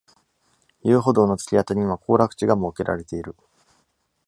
[0.83, 3.35] 遊歩道の突き当たりには行楽地が設けられている。